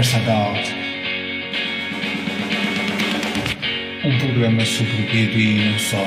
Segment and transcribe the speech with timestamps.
[0.00, 0.66] Conversa Adult.
[4.02, 6.06] Um programa sobre o BD e não só.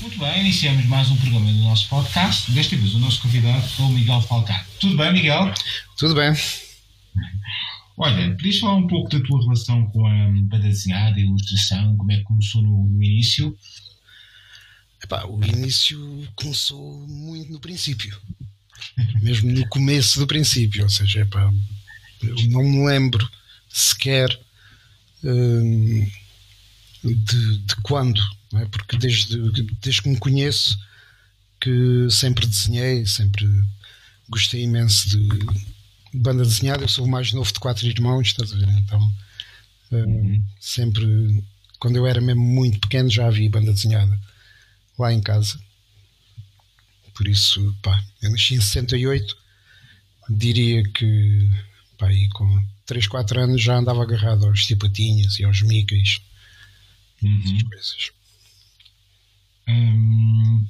[0.00, 2.50] Muito bem, iniciamos mais um programa do nosso podcast.
[2.50, 4.56] Desta vez o nosso convidado é o Miguel Falcão.
[4.80, 5.52] Tudo bem, Miguel?
[6.04, 6.34] Tudo bem.
[7.96, 12.12] Olha, podias falar um pouco da tua relação com a banda desenhada, a ilustração, como
[12.12, 13.56] é que começou no, no início?
[15.02, 18.20] Epá, o início começou muito no princípio.
[19.22, 20.82] Mesmo no começo do princípio.
[20.82, 21.50] Ou seja, epá,
[22.22, 23.26] eu não me lembro
[23.70, 24.28] sequer
[25.24, 26.06] hum,
[27.02, 28.20] de, de quando.
[28.56, 28.66] é?
[28.66, 29.38] Porque desde,
[29.80, 30.78] desde que me conheço
[31.58, 33.48] que sempre desenhei, sempre
[34.28, 35.73] gostei imenso de
[36.14, 36.84] banda desenhada.
[36.84, 38.68] Eu sou o mais novo de quatro irmãos, estás a ver?
[38.78, 39.12] Então,
[39.92, 41.44] hum, sempre,
[41.78, 44.18] quando eu era mesmo muito pequeno, já havia banda desenhada
[44.98, 45.58] lá em casa.
[47.14, 49.36] Por isso, pá, eu nasci em 68,
[50.30, 51.50] diria que,
[51.98, 56.20] pá, aí com 3, 4 anos já andava agarrado aos Tipatinhas e aos Mickeys,
[57.22, 58.10] essas coisas.
[59.68, 60.66] Hum,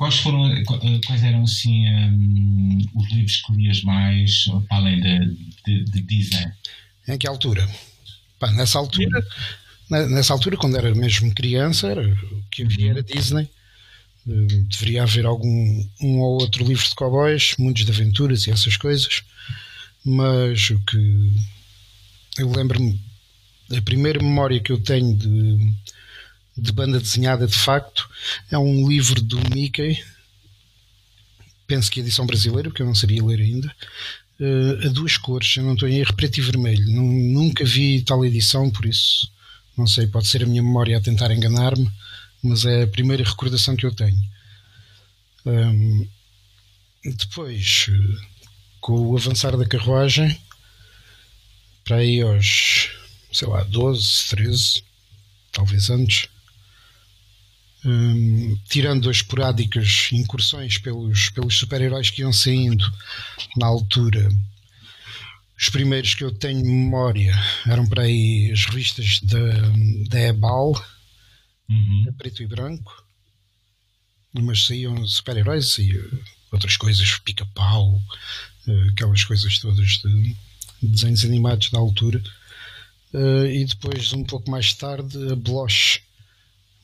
[0.00, 4.98] quais foram, qu- eh, quais eram assim hum, os livros que lias mais, para além
[4.98, 6.46] de, de, de Disney?
[7.06, 7.68] Em que altura?
[8.38, 9.22] Pá, nessa altura,
[9.90, 13.46] na- nessa altura, quando era mesmo criança, era, o que havia era Disney.
[14.24, 19.22] Deveria haver algum um ou outro livro de cowboys, muitos de aventuras e essas coisas,
[20.04, 21.32] mas o que
[22.38, 22.98] eu lembro-me,
[23.76, 25.72] a primeira memória que eu tenho de,
[26.60, 28.08] de banda desenhada de facto
[28.50, 30.02] é um livro do Mickey,
[31.66, 33.74] penso que é edição brasileira, porque eu não sabia ler ainda,
[34.40, 36.84] eh, a duas cores, eu não estou em erro, preto e vermelho.
[36.90, 39.30] Nun- nunca vi tal edição, por isso
[39.76, 41.90] não sei, pode ser a minha memória a tentar enganar-me,
[42.42, 44.18] mas é a primeira recordação que eu tenho.
[45.46, 46.06] Hum,
[47.04, 47.86] depois,
[48.80, 50.38] com o avançar da carruagem,
[51.84, 52.90] para aí aos,
[53.32, 54.84] sei lá, 12, 13,
[55.52, 56.28] talvez antes,
[57.84, 62.84] hum, tirando as esporádicas incursões pelos, pelos super-heróis que iam saindo
[63.56, 64.28] na altura,
[65.58, 67.34] os primeiros que eu tenho memória
[67.66, 69.38] eram para aí as revistas da,
[70.08, 70.72] da Ebal,
[71.68, 72.12] Uhum.
[72.18, 73.04] preto e branco,
[74.32, 76.02] mas saíam super-heróis, saíam
[76.50, 78.00] outras coisas, pica-pau,
[78.66, 80.36] eh, aquelas coisas todas de
[80.82, 82.20] desenhos animados da altura.
[83.14, 86.00] Eh, E depois, um pouco mais tarde, a Bloch.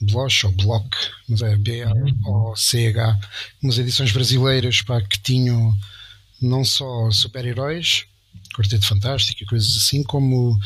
[0.00, 0.88] Bloch ou Block,
[1.28, 3.20] mas é B-L-O-C-H,
[3.62, 5.74] umas edições brasileiras pá, que tinham
[6.40, 8.04] não só super-heróis,
[8.54, 10.58] Quarteto Fantástico e coisas assim, como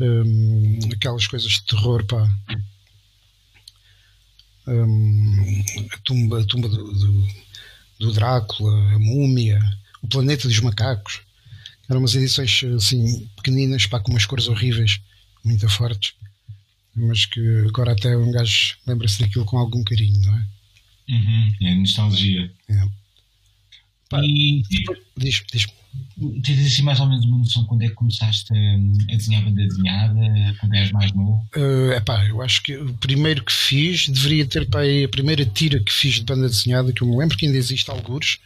[0.00, 2.28] hum, aquelas coisas de terror, pá.
[4.66, 7.28] Hum, a tumba, a tumba do, do,
[7.98, 9.60] do Drácula, a múmia,
[10.02, 11.20] o planeta dos macacos.
[11.88, 15.00] Eram umas edições assim pequeninas, pá, com umas cores horríveis,
[15.44, 16.14] muito fortes,
[16.94, 20.46] mas que agora até um gajo lembra-se daquilo com algum carinho, não é?
[21.10, 21.54] Uhum.
[21.62, 22.52] É nostalgia.
[22.68, 22.84] É.
[24.08, 24.62] Pá, E
[25.16, 25.66] Diz, diz.
[26.42, 30.14] tens assim mais ou menos uma noção quando é que começaste a, desenhar banda desenhada,
[30.60, 31.46] quando és mais novo?
[31.56, 35.44] Uh, epá, eu acho que o primeiro que fiz deveria ter pá, aí a primeira
[35.44, 38.38] tira que fiz de banda desenhada, que eu me lembro que ainda existe alguns.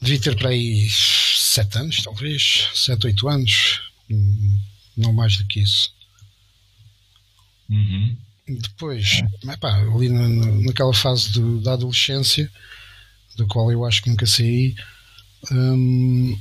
[0.00, 3.80] Devia ter para aí 7 anos, talvez, 7, 8 anos,
[4.10, 4.58] Hum,
[4.96, 5.92] não mais do que isso.
[7.68, 8.16] Uhum.
[8.48, 9.20] Depois,
[9.50, 12.50] epá, ali na, na- naquela fase do- da adolescência,
[13.36, 14.74] da qual eu acho que nunca saí,
[15.52, 16.38] hum,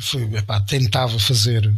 [0.00, 1.72] foi, epá, tentava fazer,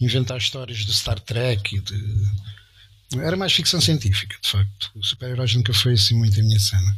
[0.00, 3.20] inventar histórias de Star Trek e de.
[3.20, 4.90] Era mais ficção científica, de facto.
[4.94, 6.96] O super-heróis nunca foi assim muito a minha cena.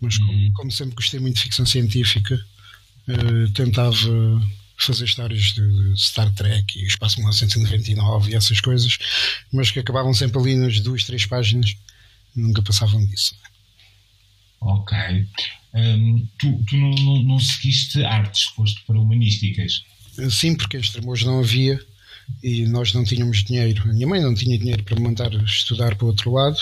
[0.00, 0.52] Mas como, Uhum.
[0.54, 2.40] como sempre gostei muito de ficção científica,
[3.08, 3.98] eh, tentava
[4.84, 8.98] fazer histórias de Star Trek e Espaço 1999 e essas coisas,
[9.52, 11.76] mas que acabavam sempre ali nas duas, três páginas,
[12.34, 13.36] nunca passavam disso.
[14.60, 14.96] Ok.
[15.74, 19.84] Hum, tu tu não, não, não seguiste artes, foste para humanísticas.
[20.30, 21.80] Sim, porque em Estremoz não havia
[22.42, 23.82] e nós não tínhamos dinheiro.
[23.82, 26.58] A minha mãe não tinha dinheiro para me mandar estudar para o outro lado,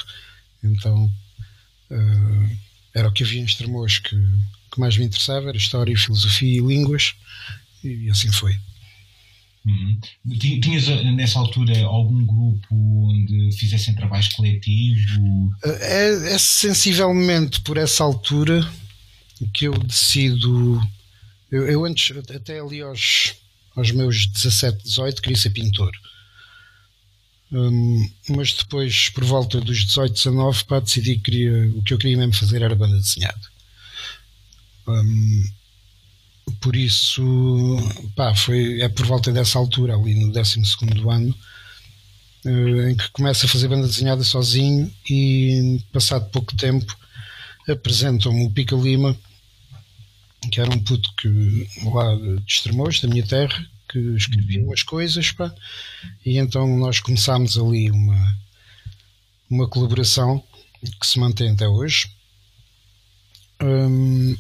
[0.63, 1.11] então
[1.91, 2.57] eh,
[2.95, 4.17] era o que havia em Estremoz que,
[4.71, 7.15] que mais me interessava, era História, Filosofia e Línguas,
[7.85, 8.55] e assim foi.
[9.67, 10.01] Uhum.
[10.39, 12.75] Ti- Tinhas eh, nessa altura algum grupo
[13.11, 15.03] onde fizessem trabalhos coletivos?
[15.65, 18.67] É, é sensivelmente por essa altura
[19.53, 20.81] que eu decido
[21.51, 23.35] Eu, eu antes, até ali aos,
[23.77, 25.91] aos meus 17, 18, queria ser pintor.
[27.53, 31.99] Um, mas depois, por volta dos 18, 19, pá, decidi que queria, o que eu
[31.99, 33.41] queria mesmo fazer era banda desenhada.
[34.87, 35.45] Um,
[36.61, 37.23] por isso,
[38.17, 40.61] pá, foi, é por volta dessa altura, ali no 12
[41.09, 41.35] ano,
[42.45, 46.97] uh, em que começo a fazer banda desenhada sozinho e, passado pouco tempo,
[47.69, 49.17] apresentam-me o Pica Lima,
[50.51, 55.33] que era um puto que, lá de Estremoz, da minha terra, que escrevia umas coisas,
[55.33, 55.53] pá,
[56.25, 58.37] e então nós começámos ali uma,
[59.51, 60.43] uma colaboração
[61.01, 62.11] que se mantém até hoje.
[63.63, 64.37] Um,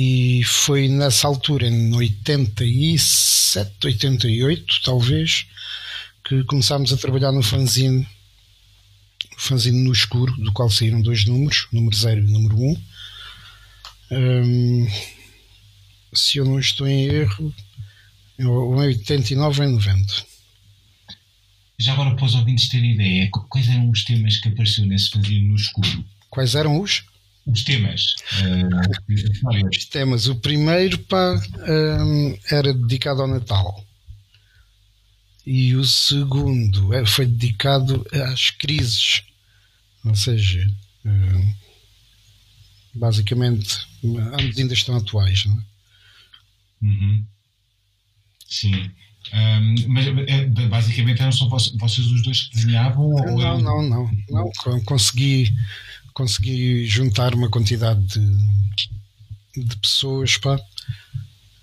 [0.00, 5.44] e foi nessa altura, em 87, 88, talvez,
[6.22, 8.06] que começámos a trabalhar no fanzine,
[9.36, 12.62] fanzine no escuro, do qual saíram dois números, número 0 e número 1.
[12.62, 12.76] Um.
[14.10, 14.88] Um,
[16.14, 17.52] se eu não estou em erro,
[18.38, 20.14] ou em 89 ou em 90.
[21.76, 25.48] Já agora, para os ouvintes terem ideia, quais eram os temas que apareceram nesse fanzine
[25.48, 26.04] no escuro?
[26.30, 27.02] Quais eram os?
[27.48, 28.14] Os temas.
[28.42, 30.26] Uh, os temas.
[30.26, 33.84] O primeiro pá, um, era dedicado ao Natal.
[35.46, 39.22] E o segundo é, foi dedicado às crises.
[40.04, 40.70] Ou seja,
[41.04, 41.54] um,
[42.94, 45.44] basicamente, ambos ainda estão atuais.
[45.46, 45.62] Não é?
[46.82, 47.24] Uhum.
[48.46, 48.90] Sim.
[49.32, 53.10] Um, mas é, basicamente eram só vocês os dois que desenhavam?
[53.10, 54.50] Não, não, não, não.
[54.84, 55.54] Consegui,
[56.18, 60.60] consegui juntar uma quantidade de, de pessoas, pá.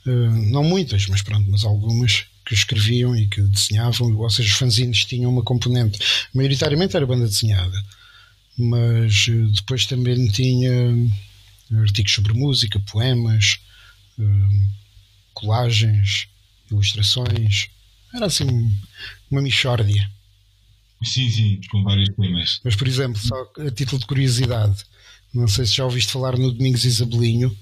[0.07, 4.55] Uh, não muitas, mas pronto, mas algumas que escreviam e que desenhavam, ou seja, os
[4.55, 5.99] fanzines tinham uma componente,
[6.33, 7.83] maioritariamente era banda desenhada,
[8.57, 10.71] mas uh, depois também tinha
[11.81, 13.59] artigos sobre música, poemas,
[15.33, 16.29] colagens,
[16.71, 17.67] ilustrações.
[18.13, 18.45] Era assim
[19.29, 20.09] uma mixórdia.
[21.05, 22.59] Sim, sim, com vários temas.
[22.63, 24.83] Mas, por exemplo, só a título de curiosidade,
[25.33, 27.55] não sei se já ouviste falar no Domingos Isabelinho.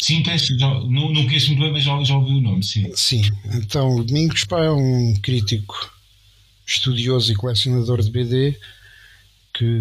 [0.00, 0.22] Sim,
[0.58, 2.92] já, não, não conheço muito bem, mas já, já ouvi o nome, sim.
[2.94, 3.22] Sim,
[3.54, 5.92] então o Domingos pá, é um crítico
[6.66, 8.58] estudioso e colecionador de BD
[9.52, 9.80] que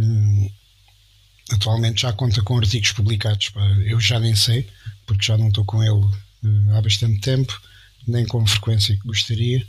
[1.52, 3.50] atualmente já conta com artigos publicados.
[3.50, 3.66] Pá.
[3.86, 4.68] Eu já nem sei,
[5.06, 7.60] porque já não estou com ele uh, há bastante tempo
[8.08, 9.66] nem com a frequência que gostaria,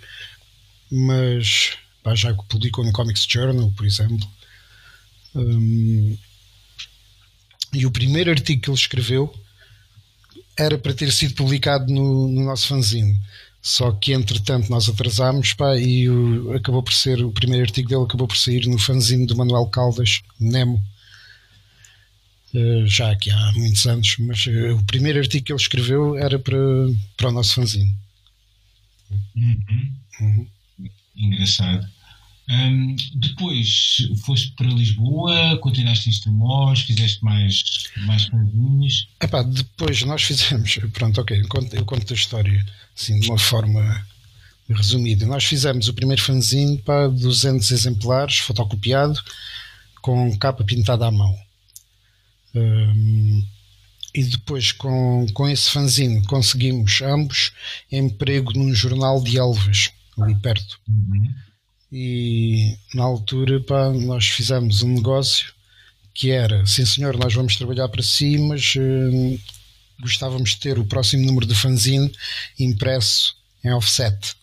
[0.91, 4.29] mas pá, já publicou no Comics Journal, por exemplo.
[5.35, 6.17] Um,
[7.73, 9.35] e o primeiro artigo que ele escreveu
[10.57, 13.19] era para ter sido publicado no, no nosso fanzine.
[13.61, 18.05] Só que entretanto nós atrasámos pá, e o, acabou por ser o primeiro artigo dele
[18.05, 20.85] acabou por sair no fanzine do Manuel Caldas, Nemo.
[22.53, 26.39] Uh, já aqui há muitos anos, mas uh, o primeiro artigo que ele escreveu era
[26.39, 26.57] para,
[27.17, 27.93] para o nosso fanzine.
[29.35, 29.93] Uhum.
[30.21, 30.47] Uhum.
[31.17, 31.89] Engraçado.
[32.49, 37.65] Um, depois foste para Lisboa, continuaste em Estremoz, fizeste mais,
[38.07, 39.09] mais fanzines?
[39.21, 43.39] Epá, depois nós fizemos, pronto, ok, eu conto, eu conto a história assim, de uma
[43.39, 44.07] forma
[44.69, 45.27] resumida.
[45.27, 49.19] Nós fizemos o primeiro fanzine para 200 exemplares, fotocopiado,
[50.03, 51.35] com capa pintada à mão.
[52.55, 53.45] Um,
[54.15, 57.53] e depois com, com esse fanzine conseguimos ambos
[57.91, 60.79] emprego num jornal de Elvas, ali perto.
[60.89, 61.35] Uhum.
[61.97, 65.55] E na altura pá, nós fizemos um negócio
[66.13, 69.41] que era, sim senhor, nós vamos trabalhar para si, mas uh,
[70.01, 72.11] gostávamos de ter o próximo número de fanzine
[72.59, 74.35] impresso em offset.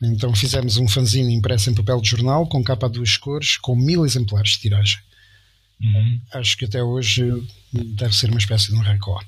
[0.00, 3.74] Então fizemos um fanzine impresso em papel de jornal, com capa a duas cores, com
[3.74, 5.00] mil exemplares de tiragem.
[5.82, 6.20] Uhum.
[6.34, 7.32] Acho que até hoje
[7.72, 9.26] deve ser uma espécie de um recorde.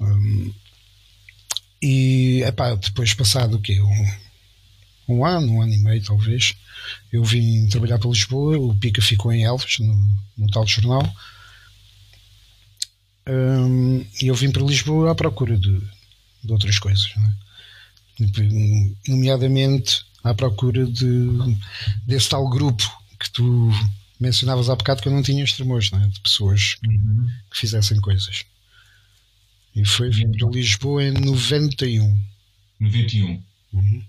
[0.00, 0.54] Um,
[1.82, 3.80] e epá, depois passado o quê?
[3.80, 4.27] Um,
[5.08, 6.54] um, ano, um ano e meio talvez,
[7.12, 11.02] eu vim trabalhar para Lisboa, o Pica ficou em Elvas, no, no tal jornal.
[13.26, 15.80] Um, e eu vim para Lisboa à procura de,
[16.44, 17.48] de outras coisas, é?
[19.06, 21.56] nomeadamente à procura de,
[22.06, 22.84] desse tal grupo
[23.18, 23.70] que tu
[24.18, 26.06] mencionavas há bocado que eu não tinha extremos, é?
[26.06, 27.30] de pessoas uhum.
[27.50, 28.44] que fizessem coisas.
[29.74, 32.18] E foi vir para Lisboa em 91.
[32.80, 33.42] 91.
[33.72, 34.02] Uhum.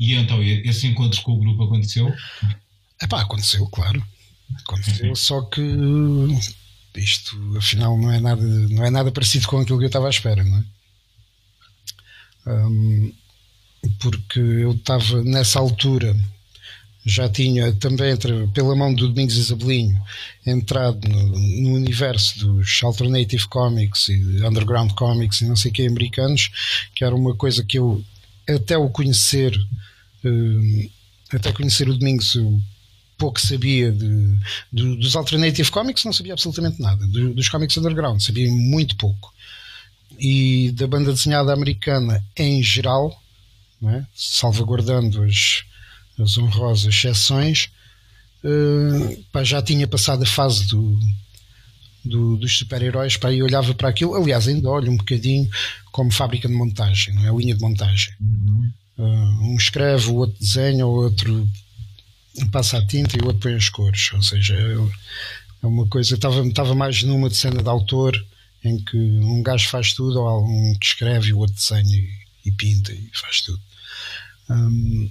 [0.00, 2.12] E então, esse encontro com o grupo aconteceu?
[3.00, 4.02] Epá, aconteceu, claro.
[4.64, 5.62] Aconteceu, só que
[6.96, 10.10] isto afinal não é nada, não é nada parecido com aquilo que eu estava à
[10.10, 10.64] espera, não é?
[12.46, 13.12] Um,
[14.00, 16.16] porque eu estava nessa altura
[17.04, 18.14] já tinha também,
[18.52, 20.00] pela mão do Domingos Isabelinho,
[20.46, 25.86] entrado no, no, universo dos alternative comics e underground comics e não sei o que
[25.86, 26.50] americanos,
[26.94, 28.04] que era uma coisa que eu,
[28.54, 29.56] até o conhecer,
[30.24, 30.90] uh,
[31.32, 32.36] até conhecer o Domingos,
[33.18, 34.38] pouco sabia de,
[34.72, 37.06] de, dos alternative comics, não sabia absolutamente nada.
[37.06, 39.32] Do, dos comics underground, sabia muito pouco.
[40.18, 43.22] E da banda desenhada americana em geral,
[43.82, 44.04] é?
[44.14, 45.64] salvaguardando as
[46.22, 47.70] as honrosas exceções,
[48.44, 50.98] uh, pá, já tinha passado a fase do,
[52.04, 54.14] do, dos super-heróis para e olhava para aquilo.
[54.14, 55.48] Aliás, ainda olho um bocadinho
[55.92, 57.38] como fábrica de montagem, não é?
[57.38, 58.14] Linha de montagem.
[58.20, 58.72] Uhum.
[58.98, 61.48] Uh, um escreve, o outro desenha, o outro
[62.52, 64.12] passa a tinta e o outro põe as cores.
[64.12, 64.76] Ou seja, é,
[65.62, 66.14] é uma coisa.
[66.14, 68.14] Estava, estava mais numa de cena de autor
[68.62, 72.10] em que um gajo faz tudo, ou um que escreve e o outro desenha e,
[72.44, 73.60] e pinta e faz tudo.
[74.50, 75.10] Um,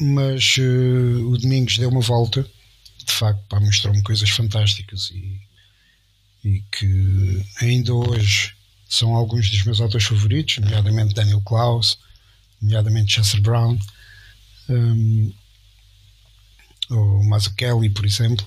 [0.00, 2.46] mas uh, o Domingos deu uma volta,
[3.04, 5.40] de facto, mostrou-me coisas fantásticas e,
[6.44, 8.54] e, que ainda hoje
[8.88, 11.98] são alguns dos meus autores favoritos, nomeadamente Daniel Klaus,
[12.60, 13.78] nomeadamente Chester Brown,
[14.68, 15.32] um,
[16.90, 18.46] ou Mazzucchelli, por exemplo.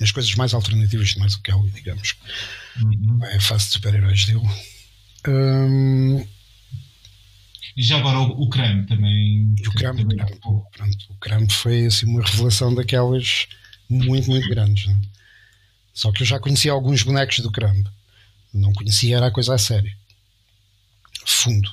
[0.00, 2.14] As coisas mais alternativas de Mazzucchelli, digamos.
[2.82, 3.24] Uhum.
[3.24, 4.48] É a fase de super-heróis dele.
[5.28, 6.26] Um,
[7.76, 9.54] e já agora o, o creme também.
[9.66, 10.16] o creme, também...
[10.16, 13.46] creme pronto, o creme foi assim, uma revelação daquelas
[13.88, 14.86] muito, muito grandes.
[14.86, 14.98] Né?
[15.96, 17.84] Só que eu já conhecia alguns bonecos do creme.
[18.52, 19.90] Não conhecia, era a coisa a sério.
[21.24, 21.68] Fundo.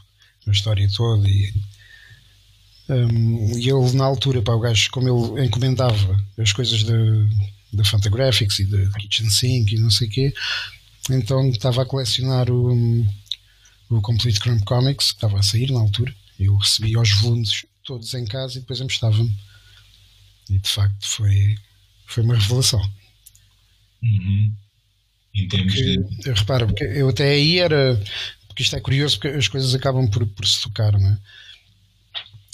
[0.47, 1.27] A história toda.
[1.29, 1.53] E,
[2.89, 6.83] um, e ele, na altura, para o gajo, como ele encomendava as coisas
[7.73, 10.33] da Fantagraphics e da Kitchen Sink e não sei o quê,
[11.09, 13.05] então estava a colecionar o
[13.89, 16.13] o Complete Crime Comics, que estava a sair na altura.
[16.39, 19.35] Eu recebi os volumes todos em casa e depois emprestava-me.
[20.49, 21.55] E de facto foi,
[22.05, 22.81] foi uma revelação.
[24.03, 24.53] Uhum.
[25.33, 26.31] Em termos porque, de...
[26.31, 28.00] Repara, porque eu até aí era.
[28.48, 31.17] Porque isto é curioso, porque as coisas acabam por, por se tocar, não é?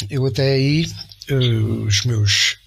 [0.10, 0.86] Eu até aí,
[1.30, 2.58] uh, os meus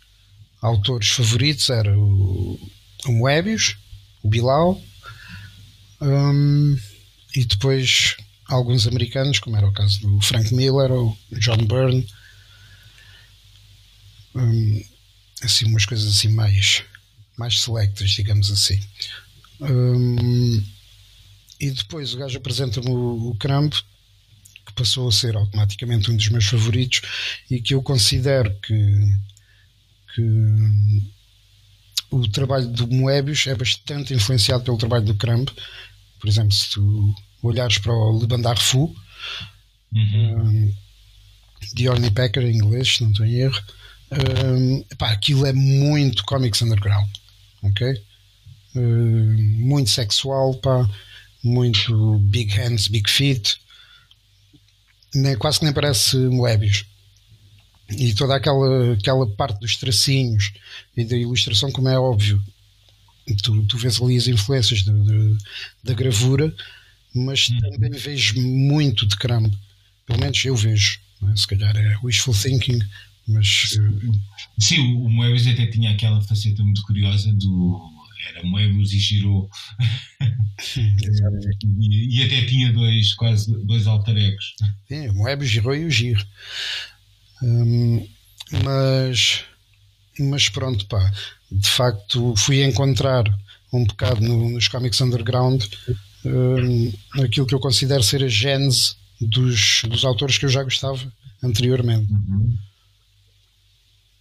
[0.61, 2.71] autores favoritos eram o,
[3.07, 3.79] o Moebius,
[4.23, 4.81] o Bilal,
[6.01, 6.77] um,
[7.35, 12.07] e depois alguns americanos, como era o caso do Frank Miller ou John Byrne.
[14.35, 14.85] Hum,
[15.43, 16.85] assim, umas coisas assim mais,
[17.37, 18.81] mais selectas, digamos assim.
[19.61, 20.65] Hum,
[21.61, 23.73] e depois o gajo apresenta-me o, o Cramp,
[24.67, 27.03] que passou a ser automaticamente um dos meus favoritos
[27.51, 29.17] e que eu considero que,
[30.15, 31.03] que
[32.11, 35.49] o trabalho do Moebius é bastante influenciado pelo trabalho do Cramp.
[36.21, 38.95] Por exemplo, se tu olhares para o Le Bandar Fu,
[39.93, 40.43] uhum.
[40.43, 40.75] um,
[41.75, 43.62] de Orny Packer em inglês, se não estou em erro.
[44.12, 47.09] Um, aquilo é muito comics underground,
[47.62, 48.02] ok?
[48.75, 50.88] Um, muito sexual, pá,
[51.42, 53.61] muito big hands, big feet,
[55.14, 56.87] nem, quase que nem parece Moebius.
[57.90, 60.52] E toda aquela, aquela parte dos tracinhos
[60.97, 62.42] e da ilustração, como é óbvio,
[63.42, 64.85] tu, tu vês ali as influências
[65.85, 66.54] da gravura,
[67.14, 67.61] mas uhum.
[67.61, 69.57] também vejo muito de crime.
[70.07, 70.99] Pelo menos eu vejo.
[71.31, 71.37] É?
[71.37, 72.81] Se calhar é wishful thinking,
[73.29, 73.76] mas.
[73.76, 74.19] Eh,
[74.59, 77.81] Sim, o Moebius até tinha aquela faceta muito curiosa do.
[78.29, 79.49] Era Moebius e Giro.
[81.81, 84.55] e, e, até tinha dois, quase dois alter egos.
[84.87, 86.25] Sim, o Moebius, Giro e o Giro.
[87.43, 88.07] Hum,
[88.64, 89.45] mas.
[90.19, 91.11] Mas pronto, pá.
[91.50, 93.25] De facto, fui encontrar
[93.73, 95.64] um bocado no, nos comics underground
[96.25, 101.00] uh, aquilo que eu considero ser a gênese dos, dos autores que eu já gostava
[101.43, 102.12] anteriormente.
[102.12, 102.57] Uhum.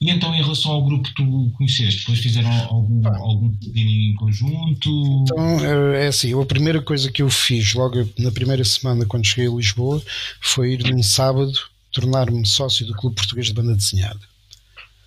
[0.01, 3.17] E então, em relação ao grupo que tu conheceste, depois fizeram algum, ah.
[3.19, 4.89] algum em conjunto?
[5.21, 5.59] Então,
[5.93, 9.55] é assim, a primeira coisa que eu fiz logo na primeira semana quando cheguei a
[9.55, 10.01] Lisboa
[10.39, 11.53] foi ir num sábado
[11.91, 14.19] tornar-me sócio do Clube Português de Banda Desenhada.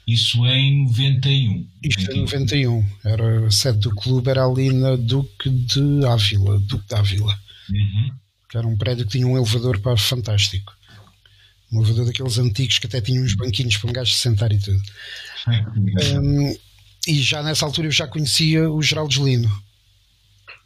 [0.07, 1.67] Isso é em 91.
[1.83, 2.87] Isto é em 91.
[3.05, 6.61] Era, a sede do clube era ali na Duque de Ávila.
[6.61, 7.39] Duque de Ávila.
[7.71, 8.11] Uhum.
[8.49, 10.73] Que era um prédio que tinha um elevador para fantástico.
[11.75, 14.59] Um elevador daqueles antigos que até tinha uns banquinhos para um gajo se sentar e
[14.59, 14.81] tudo.
[16.21, 16.57] um,
[17.07, 19.51] e já nessa altura eu já conhecia o Geraldo Lino.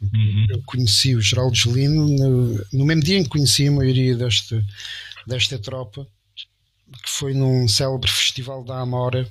[0.01, 0.45] Uhum.
[0.49, 4.63] Eu conheci o Geraldo Lino no, no mesmo dia em que conheci a maioria desta,
[5.27, 6.07] desta tropa
[7.03, 9.29] que foi num célebre festival da Amora,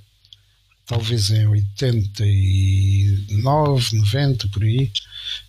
[0.87, 4.93] talvez em 89, 90, por aí,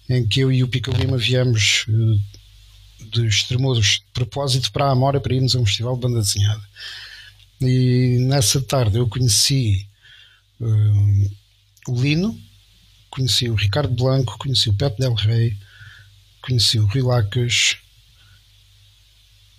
[0.09, 1.85] em que eu e o Pico Lima viemos
[3.09, 6.61] de Extremodos de propósito para a Amora para irmos a um festival de banda desenhada.
[7.61, 9.85] E nessa tarde eu conheci
[10.61, 11.31] uh,
[11.87, 12.39] o Lino,
[13.09, 15.57] conheci o Ricardo Blanco, conheci o Pepe Del Rey,
[16.41, 17.77] conheci o Rui Lacas.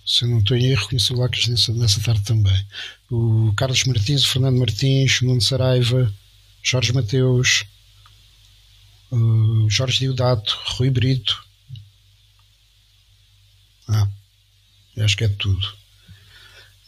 [0.05, 2.65] Se eu não estou em erro, conheci o Lacas nessa, nessa tarde também.
[3.09, 6.11] O Carlos Martins, o Fernando Martins, o Nuno Saraiva,
[6.63, 7.65] Jorge Mateus,
[9.11, 11.50] o Jorge Diodato, Rui Brito.
[13.91, 14.07] Ah,
[15.03, 15.67] acho que é tudo.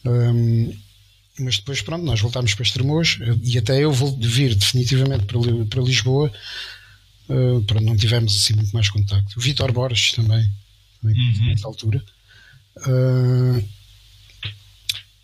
[0.06, 0.74] Um,
[1.40, 5.82] mas depois, pronto, nós voltámos para Estremoz e até eu vou vir definitivamente para, para
[5.82, 6.32] Lisboa
[7.30, 9.38] uh, para não tivermos assim muito mais contacto.
[9.38, 10.48] O Vitor Borges também,
[11.02, 11.48] também uhum.
[11.48, 12.04] nessa altura.
[12.78, 13.64] Uh,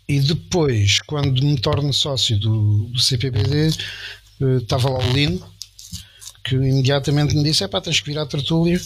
[0.08, 3.68] e depois, quando me torno sócio do, do CPBD,
[4.40, 5.40] uh, eh, estava lá o Lino,
[6.42, 8.80] que imediatamente me disse: é pá, tens que vir à tertúlia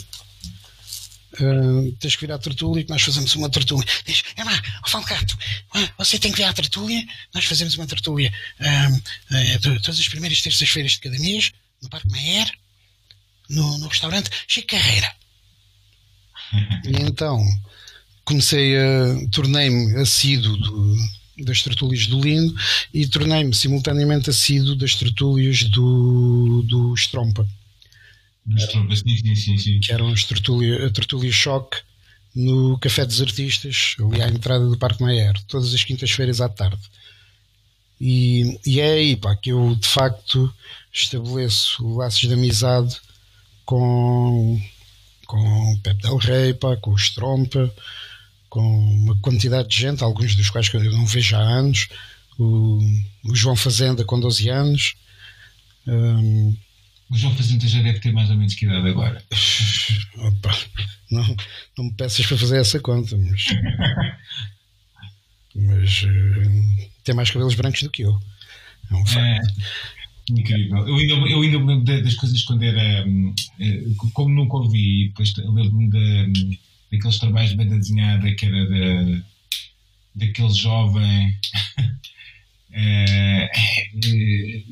[1.40, 3.86] Uh, tens que vir à tertúlia que nós fazemos uma tertúlia.
[4.06, 5.36] Diz, é lá, oh Falcato,
[5.98, 10.40] você tem que vir à tertúlia, nós fazemos uma tertúlia uh, uh, todas as primeiras
[10.40, 11.50] terças-feiras de cada mês,
[11.82, 12.50] no Parque Maier,
[13.48, 15.12] no, no restaurante Chico Carreira.
[16.84, 17.42] e então
[18.24, 19.28] comecei a.
[19.30, 20.96] tornei-me assíduo do,
[21.44, 22.54] das tertúlias do Lindo
[22.92, 27.46] e tornei-me simultaneamente assíduo das tertúlias do, do Strompa.
[28.50, 29.80] Era, sim, sim, sim, sim.
[29.80, 31.78] Que eram tertúlia, a tertúlia choque
[32.34, 36.82] no Café dos Artistas, ali à entrada do Parque Maier, todas as quintas-feiras à tarde.
[38.00, 40.52] E, e é aí pá, que eu de facto
[40.92, 42.96] estabeleço laços de amizade
[43.64, 44.60] com,
[45.26, 47.72] com o Pepe Del Rey, pá, com o Strompa,
[48.50, 51.88] com uma quantidade de gente, alguns dos quais eu não vejo há anos,
[52.38, 52.78] o,
[53.24, 54.94] o João Fazenda com 12 anos.
[55.86, 56.56] Um,
[57.10, 59.22] o João Fazenda já deve ter mais ou menos que idade agora.
[60.16, 60.56] Opa,
[61.10, 61.36] não,
[61.76, 63.46] não me peças para fazer essa conta, mas.
[65.54, 68.18] mas uh, tem mais cabelos brancos do que eu.
[68.90, 69.20] É um facto.
[69.20, 69.40] É,
[70.32, 70.88] incrível.
[70.88, 73.04] Eu ainda, eu ainda me lembro das coisas quando era.
[73.60, 73.82] Eh,
[74.12, 76.58] como nunca ouvi, depois lembro-me de,
[76.90, 79.22] daqueles trabalhos de banda desenhada que era de,
[80.14, 81.36] daquele jovem.
[82.72, 84.64] é, é,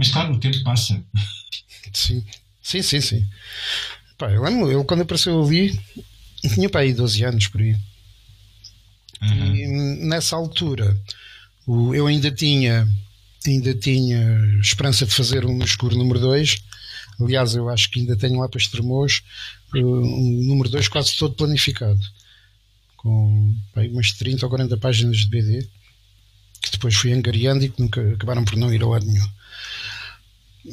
[0.00, 0.98] mas claro, o tempo passa.
[1.92, 2.24] Sim,
[2.62, 3.02] sim, sim.
[3.02, 3.28] sim.
[4.16, 5.78] Pá, eu quando apareceu ali,
[6.54, 7.76] tinha para aí 12 anos por aí.
[9.20, 9.54] Uhum.
[9.54, 9.66] E
[10.06, 10.98] nessa altura
[11.68, 12.88] eu ainda tinha
[13.46, 16.62] ainda tinha esperança de fazer um no escuro número 2.
[17.20, 19.20] Aliás, eu acho que ainda tenho lá para Estremoz
[19.74, 22.00] um número 2 quase todo planificado.
[22.96, 25.68] Com bem, umas 30 ou 40 páginas de BD
[26.62, 29.28] que depois fui angariando e que nunca acabaram por não ir ao lado nenhum.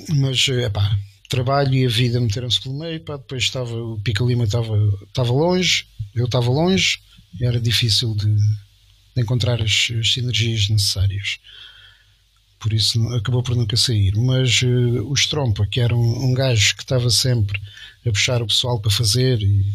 [0.10, 0.98] Mas, é pá,
[1.30, 4.76] trabalho e a vida meteram-se pelo meio, pá, depois estava, o Pica Lima estava,
[5.08, 7.00] estava longe, eu estava longe,
[7.40, 11.40] e era difícil de, de encontrar as, as, sinergias necessárias.
[12.60, 14.16] Por isso acabou por nunca sair.
[14.16, 17.62] Mas uh, o Strompa, que era um, um gajo que estava sempre
[18.06, 19.66] a puxar o pessoal para fazer e,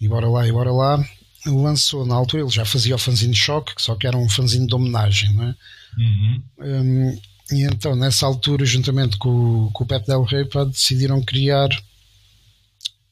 [0.00, 1.04] e bora lá e bora lá,
[1.44, 4.66] lançou na altura, ele já fazia o fanzine de choque, só que era um fanzine
[4.66, 5.54] de homenagem, não é?
[5.98, 6.42] Uhum.
[6.60, 11.68] Um, e então, nessa altura, juntamente com, com o Pep Del Rey, pá, decidiram criar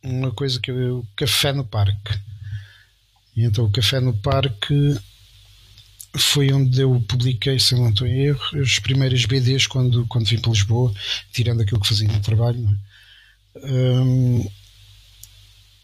[0.02, 2.18] uma coisa que é o Café no Parque.
[3.36, 4.98] E então, o Café no Parque
[6.16, 10.38] foi onde eu publiquei, se não estou em erro, as primeiras BDs quando, quando vim
[10.38, 10.92] para Lisboa,
[11.32, 12.68] tirando aquilo que fazia no trabalho.
[13.56, 13.60] É?
[13.70, 14.50] Um,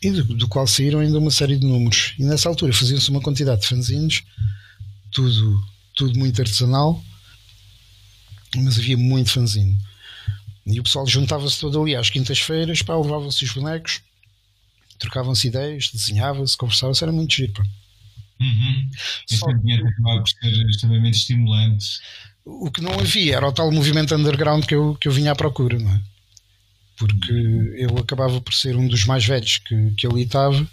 [0.03, 2.15] e do, do, qual saíram ainda uma série de números.
[2.19, 4.23] E nessa altura faziam-se uma quantidade de fanzines,
[5.13, 5.63] tudo,
[5.95, 7.05] tudo muito artesanal
[8.57, 9.79] mas havia muito fanzine.
[10.67, 14.03] E o pessoal juntava-se todo ali às quintas-feiras, pá, levavam-se os bonecos,
[14.99, 17.53] trocavam-se ideias, desenhava-se, conversava-se, era muito giro.
[17.53, 17.63] Pá.
[18.41, 18.91] Uhum.
[19.31, 22.01] Esse ambiente acabava por ser extremamente estimulante.
[22.45, 25.37] O que não havia era o tal movimento underground que eu, que eu vinha à
[25.37, 26.01] procura, não é?
[26.97, 27.33] Porque
[27.77, 30.67] eu acabava por ser um dos mais velhos que, que ali estava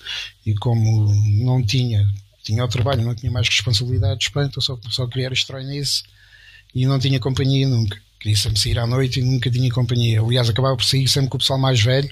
[0.46, 1.13] e como
[1.46, 2.06] não tinha,
[2.44, 6.04] tinha o trabalho, não tinha mais responsabilidades, pá, então só, só queria estranho nisso
[6.73, 7.99] e não tinha companhia nunca.
[8.19, 10.21] Queria sempre sair à noite e nunca tinha companhia.
[10.21, 12.10] Aliás, acabava por sair sempre com o pessoal mais velho,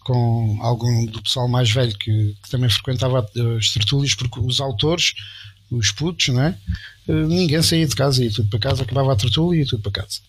[0.00, 5.14] com algum do pessoal mais velho que, que também frequentava as tertúlias, porque os autores,
[5.70, 6.58] os putos, não é?
[7.08, 9.82] Eh, ninguém saía de casa, ia tudo para casa, acabava a tertúlia e ia tudo
[9.82, 10.20] para casa.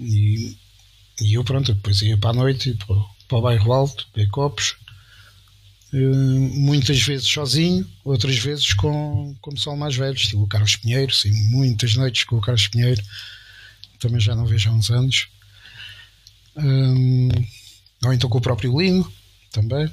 [0.00, 0.56] E,
[1.20, 2.96] e eu, pronto, depois ia para a noite, para,
[3.28, 4.83] para o bairro alto, ver copos, eh,
[5.96, 11.32] muitas vezes sozinho, outras vezes com, com pessoal mais velho, estilo o Carlos Pinheiro, sim,
[11.50, 13.02] muitas noites com o Carlos Pinheiro,
[13.98, 15.28] também já não vejo há uns anos.
[16.56, 17.28] Um,
[18.04, 19.10] ou então com o próprio Lino,
[19.52, 19.90] também.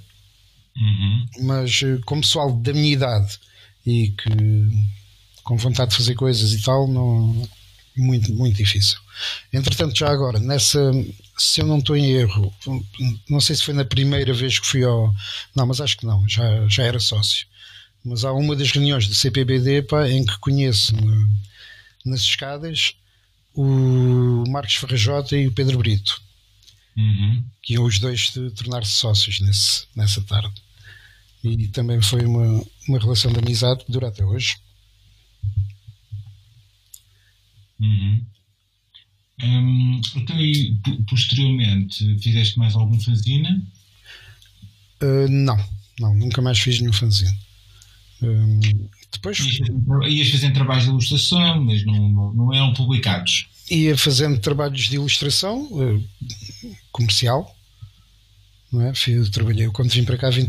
[0.76, 1.26] Uhum.
[1.42, 3.40] Mas eh, com pessoal da minha idade
[3.86, 4.30] e que
[5.44, 7.48] com vontade de fazer coisas e tal, não,
[7.96, 8.98] muito, muito difícil.
[9.52, 10.92] Entretanto, já agora, nessa,
[11.42, 12.54] se eu não estou em erro,
[13.30, 15.14] não sei se foi na primeira vez que fui ao.
[15.56, 17.48] Não, mas acho que não, já, já era sócio.
[18.04, 20.94] Mas há uma das reuniões do CPBD pá, em que conheço
[22.06, 22.96] nas escadas
[23.54, 26.22] o Marcos Ferrajota e o Pedro Brito,
[26.96, 27.44] Uhum.
[27.62, 30.54] que iam os dois tornar-se sócios nesse, nessa tarde.
[31.44, 34.58] E também foi uma, uma relação de amizade que dura até hoje.
[37.80, 38.24] Uhum.
[39.44, 43.64] Hum, então, e po- posteriormente, fizeste mais algum fanzine?
[45.02, 45.58] Uh, não,
[46.00, 47.36] não, nunca mais fiz nenhum fanzine.
[48.22, 48.60] Um,
[49.12, 53.48] depois Ias fazendo, trabalhos de ilustração, mas não, não, não eram publicados.
[53.70, 56.08] ia fazendo trabalhos de ilustração uh,
[56.92, 57.58] comercial.
[58.72, 58.94] Não é?
[58.94, 60.48] Fui- trabalhei, quando vim para cá, vim,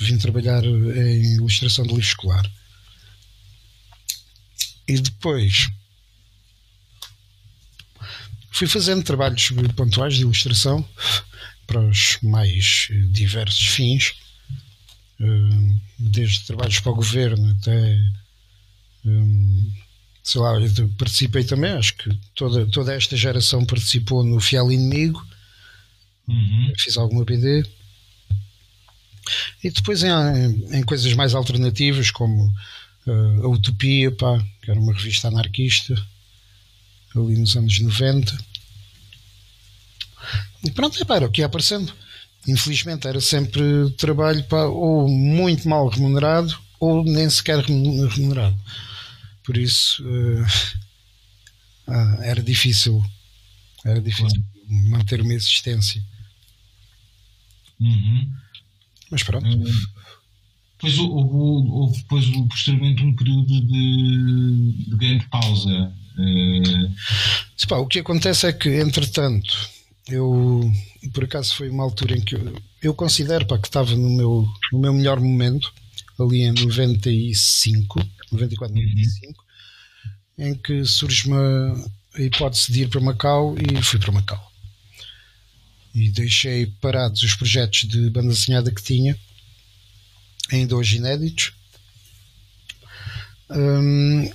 [0.00, 2.50] vim trabalhar em ilustração de livro escolar.
[4.88, 5.70] E depois
[8.50, 10.86] fui fazendo trabalhos pontuais de ilustração
[11.66, 14.14] para os mais eh, diversos fins,
[15.20, 17.98] eh, desde trabalhos para o governo até
[19.04, 19.72] hum,
[20.22, 20.52] sei lá,
[20.98, 25.24] participei também, acho que toda, toda esta geração participou no Fiel Inimigo,
[26.28, 26.72] Uhum.
[26.78, 27.66] fiz alguma BD.
[29.64, 30.10] E depois em,
[30.78, 32.52] em coisas mais alternativas, como
[33.06, 35.94] eh, a Utopia, pá, que era uma revista anarquista,
[37.16, 38.36] ali nos anos 90.
[40.64, 41.92] E pronto, é pá, era o que ia aparecendo.
[42.46, 48.56] Infelizmente era sempre trabalho pá, ou muito mal remunerado ou nem sequer remu- remunerado.
[49.44, 50.02] Por isso
[51.86, 53.02] ah, era difícil,
[53.84, 56.02] era difícil manter uma existência.
[57.80, 58.30] Uhum.
[59.10, 59.46] Mas pronto.
[59.46, 59.64] Hum,
[60.76, 65.92] Depois houve, houve depois, posteriormente um período de, de grande pausa.
[66.18, 69.54] Eh, o que acontece é que, entretanto,
[70.08, 70.70] eu
[71.12, 74.46] por acaso foi uma altura em que eu, eu considero pá, que estava no meu,
[74.72, 75.72] no meu melhor momento,
[76.18, 78.00] ali em 95,
[78.32, 79.44] 94, 95,
[80.38, 81.36] em que surge-me
[82.14, 84.50] a hipótese de ir para Macau e fui para Macau.
[85.94, 89.18] E deixei parados os projetos de banda desenhada que tinha,
[90.50, 91.52] ainda hoje inéditos.
[93.50, 94.30] Hum,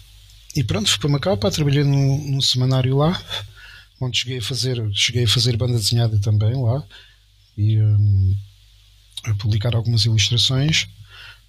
[0.56, 3.22] e pronto, fui para Macau para trabalhar num, num semanário lá,
[4.00, 6.84] onde cheguei a fazer, cheguei a fazer banda desenhada também lá
[7.58, 8.36] e hum,
[9.26, 10.88] a publicar algumas ilustrações,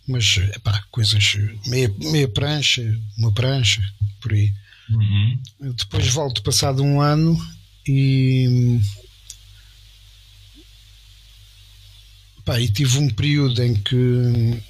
[0.07, 2.83] mas epá, coisas meia, meia prancha,
[3.17, 3.83] uma prancha,
[4.21, 4.53] por aí.
[4.91, 5.39] uhum.
[5.77, 7.37] Depois volto passado um ano
[7.87, 8.81] e.
[12.45, 14.63] Pá, e tive um período em que,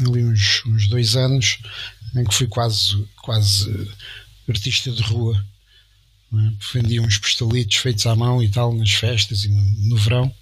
[0.00, 1.58] ali uns, uns dois anos,
[2.16, 3.90] em que fui quase, quase
[4.48, 5.44] artista de rua.
[6.32, 6.52] é?
[6.72, 10.34] Vendia uns postalitos feitos à mão e tal, nas festas e no, no verão.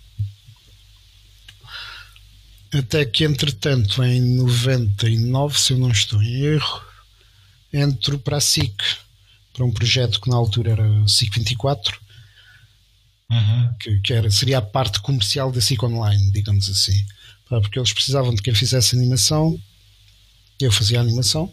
[2.73, 6.83] Até que, entretanto, em 99, se eu não estou em erro,
[7.73, 8.75] entro para a SIC,
[9.53, 12.01] para um projeto que na altura era SIC 24,
[13.31, 13.77] Aham.
[13.79, 17.05] que, que era, seria a parte comercial da SIC Online, digamos assim.
[17.47, 19.61] Porque eles precisavam de quem fizesse animação,
[20.59, 21.53] eu fazia animação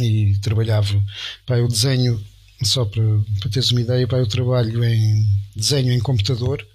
[0.00, 1.02] e trabalhava.
[1.46, 2.22] Pá, eu desenho,
[2.62, 3.02] só para,
[3.40, 6.66] para teres uma ideia, pá, eu trabalho em desenho em computador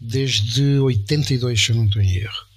[0.00, 2.50] desde 82, se eu não estou em erro.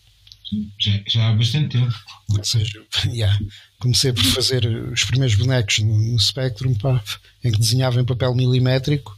[0.80, 1.94] Já, já há bastante tempo.
[2.30, 3.40] Ou seja, yeah,
[3.80, 7.04] comecei por fazer os primeiros bonecos no, no Spectrum, pá,
[7.44, 9.18] em que desenhava em papel milimétrico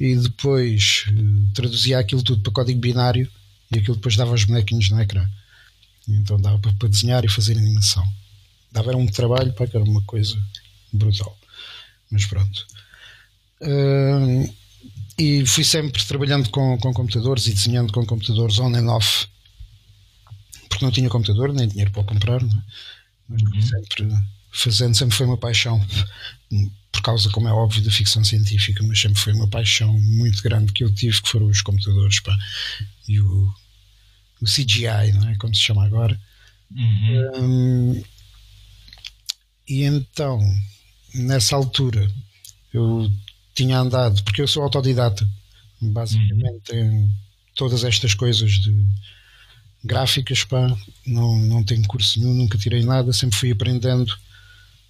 [0.00, 1.12] e depois eh,
[1.54, 3.30] traduzia aquilo tudo para código binário
[3.70, 5.28] e aquilo depois dava os bonequinhos no ecrã.
[6.08, 8.04] Então dava para, para desenhar e fazer animação.
[8.74, 10.36] Dava era um trabalho, pá, que era uma coisa
[10.92, 11.38] brutal.
[12.10, 12.66] Mas pronto.
[13.62, 14.52] Hum,
[15.18, 19.28] e fui sempre trabalhando com, com computadores e desenhando com computadores on and off
[20.68, 22.62] porque não tinha computador nem dinheiro para comprar, não é?
[23.28, 23.62] mas Uhum.
[23.62, 24.08] sempre
[24.52, 25.80] fazendo, sempre foi uma paixão,
[26.92, 30.72] por causa, como é óbvio, da ficção científica, mas sempre foi uma paixão muito grande
[30.72, 32.36] que eu tive, que foram os computadores pá,
[33.08, 33.52] e o,
[34.40, 35.36] o CGI, não é?
[35.36, 36.20] como se chama agora.
[36.70, 37.92] Uhum.
[37.92, 38.02] Hum,
[39.68, 40.40] e então,
[41.14, 42.10] nessa altura,
[42.72, 43.10] eu
[43.54, 45.28] tinha andado, porque eu sou autodidata,
[45.80, 47.10] basicamente em
[47.54, 48.86] todas estas coisas de
[49.84, 54.12] gráficas, pá, não, não tenho curso nenhum, nunca tirei nada, sempre fui aprendendo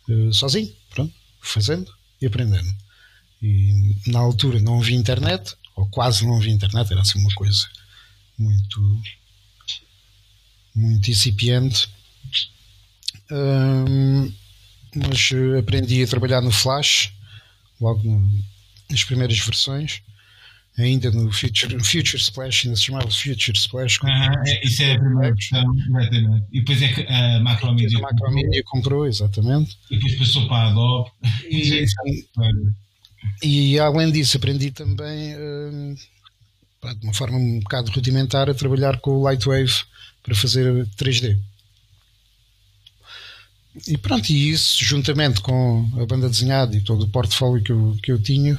[0.09, 2.73] eh, sozinho, pronto, fazendo e aprendendo.
[3.43, 7.67] E na altura não havia internet, ou quase não havia internet, era assim uma coisa
[8.39, 9.03] muito,
[10.75, 11.89] muito incipiente.
[13.31, 14.33] Um,
[14.95, 17.13] mas aprendi a trabalhar no Flash,
[17.81, 18.29] logo no,
[18.91, 20.03] nas primeiras versões
[20.79, 23.99] ainda no Future, Future Splash, ainda se chamava Future Splash.
[24.05, 26.47] é, isso é a primeira versão, exatamente.
[26.53, 29.79] E depois é que a Macromedia, a Macromedia comprou, comprou, exatamente.
[29.91, 31.11] E depois passou para a Adobe.
[31.49, 31.85] E,
[33.43, 35.95] e além disso, aprendi também, uh,
[36.95, 39.73] de uma forma um bocado rudimentar, a trabalhar com o Lightwave
[40.23, 41.39] para fazer 3D.
[43.87, 47.97] E pronto, e isso, juntamente com a banda desenhada e todo o portfólio que eu,
[48.03, 48.59] que eu tinha,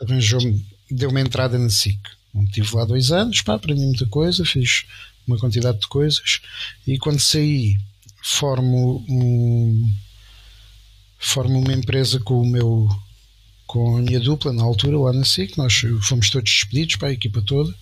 [0.00, 1.98] arranjou-me deu uma entrada na SIC.
[2.44, 4.84] Estive lá dois anos, pá, aprendi muita coisa, fiz
[5.26, 6.40] uma quantidade de coisas.
[6.86, 7.76] E quando saí
[8.22, 9.90] formo, um,
[11.18, 12.88] formo uma empresa com o meu
[13.66, 17.12] com a minha dupla na altura lá na SIC, nós fomos todos despedidos para a
[17.12, 17.74] equipa toda.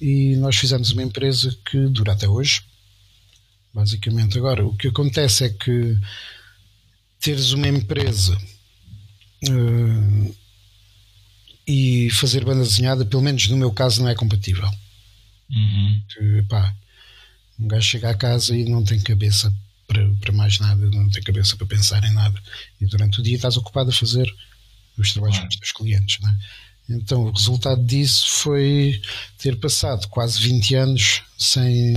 [0.00, 2.62] E nós fizemos uma empresa que dura até hoje
[3.72, 5.98] basicamente agora o que acontece é que
[7.20, 8.36] teres uma empresa
[9.48, 10.36] uh,
[11.66, 14.68] e fazer banda desenhada, pelo menos no meu caso, não é compatível.
[15.50, 16.02] Uhum.
[16.08, 16.74] Que, pá,
[17.58, 19.52] um gajo chega à casa e não tem cabeça
[19.86, 22.40] para, para mais nada, não tem cabeça para pensar em nada.
[22.80, 24.26] E durante o dia estás ocupado a fazer
[24.98, 25.48] os trabalhos claro.
[25.48, 26.20] dos teus clientes.
[26.20, 26.38] Né?
[26.90, 29.00] Então o resultado disso foi
[29.38, 31.94] ter passado quase 20 anos sem,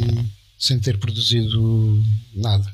[0.58, 2.72] sem ter produzido nada.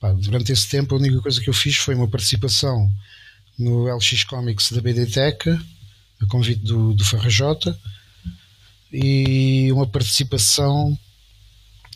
[0.00, 2.90] Pá, durante esse tempo a única coisa que eu fiz foi uma participação
[3.58, 5.60] no LX Comics da BDTECA
[6.20, 7.78] a convite do, do Farrajota
[8.92, 10.98] e uma participação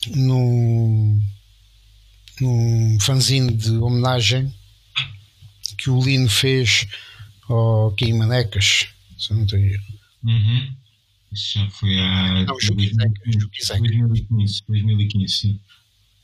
[0.08, 1.22] num,
[2.40, 4.52] num fanzine de homenagem
[5.76, 6.86] que o Lino fez
[7.48, 9.84] ao Kim Manecas, se não tenho erro.
[10.22, 10.74] Uhum.
[11.34, 15.60] Isso já foi há não, Juquizeca, 2015, 2015, sim.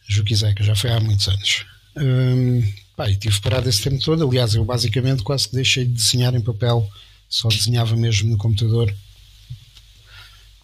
[0.08, 1.66] Juquizeca, já foi há muitos anos.
[1.96, 2.62] Hum,
[2.96, 4.26] pá, e tive parado esse tempo todo.
[4.26, 6.88] Aliás, eu basicamente quase que deixei de desenhar em papel
[7.30, 8.92] só desenhava mesmo no computador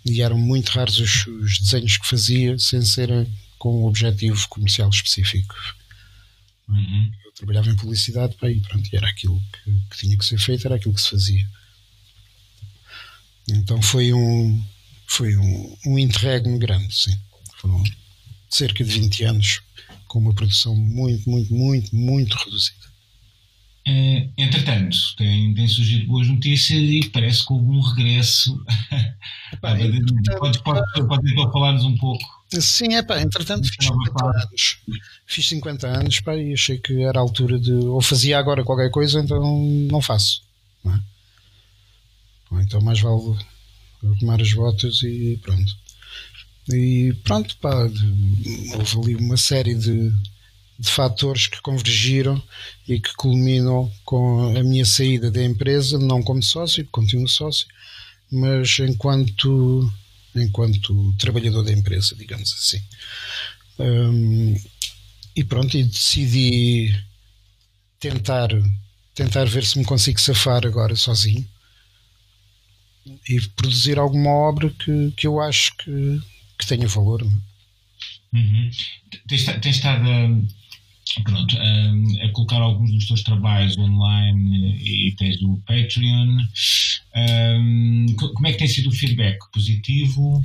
[0.05, 3.27] e eram muito raros os, os desenhos que fazia sem serem
[3.59, 5.55] com um objetivo comercial específico.
[6.69, 7.11] Uhum.
[7.25, 10.39] Eu trabalhava em publicidade para aí, pronto, e era aquilo que, que, tinha que ser
[10.39, 11.49] feito, era aquilo que se fazia.
[13.49, 14.63] Então foi um
[15.07, 17.17] foi um, um interregno grande, sim.
[17.59, 17.83] Foram
[18.51, 19.61] cerca de 20 anos
[20.09, 22.87] com uma produção muito, muito, muito, muito reduzida.
[23.89, 28.61] Uh, entretanto, tem, tem surgido boas notícias e parece que houve um regresso.
[29.53, 29.77] Epá,
[30.39, 32.25] pode, pode, pode então falar-nos um pouco.
[32.49, 34.79] Sim, é pá, entretanto fiz 50 anos.
[35.25, 37.73] Fiz 50 anos pá, e achei que era a altura de.
[37.73, 39.41] Ou fazia agora qualquer coisa, então
[39.89, 40.43] não faço.
[40.85, 41.01] Não é?
[42.51, 43.39] Ou então mais vale
[44.21, 45.77] tomar as botas e pronto.
[46.73, 47.75] E pronto, pá,
[48.75, 50.13] houve ali uma série de
[50.79, 52.43] de fatores que convergiram
[52.87, 57.67] e que culminam com a minha saída da empresa, não como sócio, continuo sócio,
[58.31, 59.91] mas enquanto,
[60.35, 62.83] enquanto trabalhador da empresa, digamos assim.
[63.79, 64.55] Um,
[65.35, 66.95] e pronto, e decidi
[67.99, 68.49] tentar,
[69.15, 71.47] tentar ver se me consigo safar agora sozinho
[73.29, 76.21] e produzir alguma obra que, que eu acho que,
[76.59, 77.23] que tenha valor.
[77.23, 78.37] É?
[78.37, 78.71] Uhum.
[79.29, 80.47] Tens, tens estado
[81.23, 86.39] pronto, um, a colocar alguns dos teus trabalhos online e tens o Patreon.
[87.17, 89.39] Um, como é que tem sido o feedback?
[89.53, 90.43] Positivo?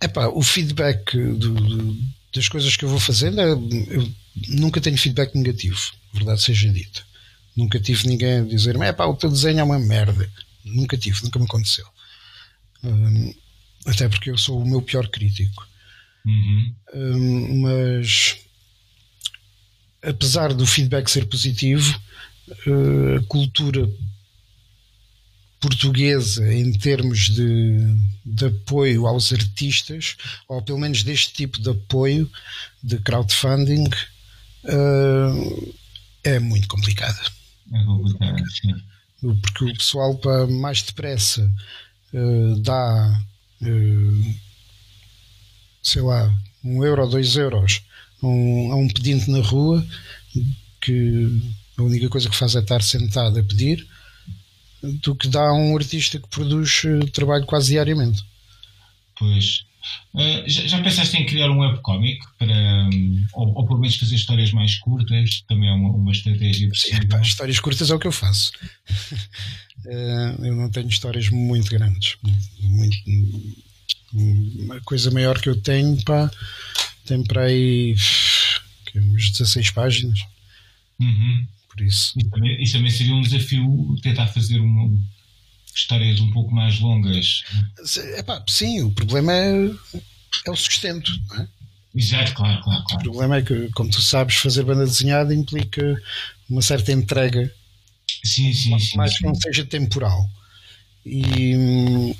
[0.00, 1.98] Epá, o feedback do, do,
[2.34, 4.12] das coisas que eu vou fazendo, é, eu
[4.48, 5.78] nunca tenho feedback negativo,
[6.12, 7.02] verdade seja dita.
[7.56, 10.28] Nunca tive ninguém a dizer-me, é pá, o teu desenho é uma merda.
[10.64, 11.86] Nunca tive, nunca me aconteceu.
[12.84, 13.34] Um,
[13.86, 15.66] até porque eu sou o meu pior crítico.
[16.24, 16.74] Uhum.
[16.94, 18.36] Um, mas
[20.02, 22.00] apesar do feedback ser positivo,
[22.66, 23.88] eh, a cultura
[25.60, 30.16] portuguesa em termos de, de, apoio aos artistas,
[30.48, 32.28] ou pelo menos deste tipo de apoio
[32.82, 33.88] de crowdfunding,
[34.64, 35.74] uh,
[36.24, 37.20] é muito complicada.
[37.72, 38.74] É complicado, sim.
[39.20, 41.48] Porque o pessoal, para mais depressa,
[42.14, 43.20] uh, dá,
[43.62, 44.34] uh,
[45.82, 46.32] sei lá,
[46.64, 47.82] um euro, dois euros
[48.22, 49.84] um, a um pedinte na rua
[50.80, 51.40] que
[51.76, 53.86] a única coisa que faz é estar sentado a pedir
[54.82, 58.24] do que dá a um artista que produz eh, trabalho quase diariamente.
[59.16, 59.64] Pois.
[60.14, 62.52] Uh, já, já, pensaste em criar um webcomic para,
[62.92, 65.42] um, ou, ou pelo menos fazer histórias mais curtas?
[65.48, 67.00] Também é uma, uma estratégia possível.
[67.00, 68.52] Sim, histórias curtas é o que eu faço.
[69.86, 72.16] uh, eu não tenho histórias muito grandes.
[72.60, 72.96] Muito,
[74.12, 76.30] uma coisa maior que eu tenho, pá,
[77.06, 77.94] tem para aí
[78.94, 80.20] é umas 16 páginas.
[81.00, 81.46] Uhum.
[81.68, 82.12] Por isso.
[82.18, 84.94] Isso também, isso também seria um desafio tentar fazer uma,
[85.74, 87.44] histórias um pouco mais longas.
[88.16, 89.70] Epá, sim, o problema é,
[90.46, 91.48] é o sustento, não é?
[91.94, 93.00] Exato, claro, claro, claro.
[93.00, 96.00] O problema é que, como tu sabes, fazer banda desenhada implica
[96.48, 97.52] uma certa entrega,
[98.24, 99.18] sim, sim, sim, mais sim.
[99.18, 100.28] que não seja temporal.
[101.04, 102.14] E, hum,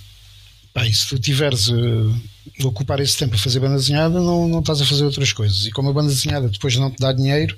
[0.75, 4.61] pá, e se tu tiveres a ocupar esse tempo a fazer banda desenhada, não, não
[4.61, 5.65] estás a fazer outras coisas.
[5.67, 7.57] E como a banda desenhada depois não te dá dinheiro,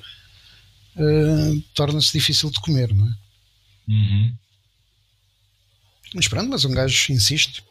[0.97, 3.15] uh, torna-se difícil de comer, não é?
[3.89, 4.35] Uhum.
[6.15, 7.63] Mas pronto, mas um gajo insiste.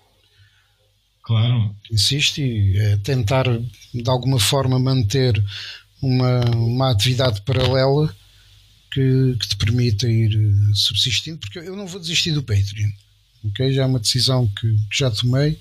[1.24, 1.74] Claro.
[1.90, 5.42] Insiste e é tentar de alguma forma manter
[6.02, 8.14] uma, uma atividade paralela
[8.92, 12.90] que, que te permita ir eh, subsistindo, porque eu não vou desistir do Patreon.
[13.46, 13.74] Okay?
[13.74, 15.58] Já é uma decisão que, que já tomei,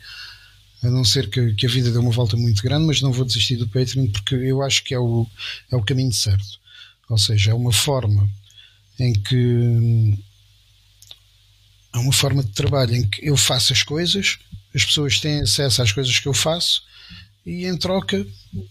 [0.83, 3.25] a não ser que, que, a vida dê uma volta muito grande, mas não vou
[3.25, 5.27] desistir do Patreon porque eu acho que é o,
[5.71, 6.61] é o caminho certo.
[7.09, 8.29] Ou seja, é uma forma
[8.99, 10.19] em que
[11.93, 14.39] é uma forma de trabalho em que eu faço as coisas,
[14.75, 16.83] as pessoas têm acesso às coisas que eu faço
[17.45, 18.27] e em troca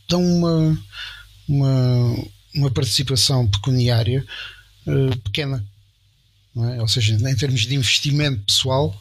[0.08, 0.84] dão uma,
[1.48, 4.26] uma, uma participação pecuniária
[4.88, 5.66] uh, pequena.
[6.56, 6.82] É?
[6.82, 9.00] Ou seja, em termos de investimento pessoal,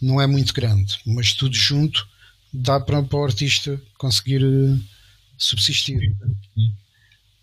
[0.00, 2.08] não é muito grande, mas tudo junto
[2.52, 4.80] dá para, para o artista conseguir uh,
[5.36, 6.16] subsistir.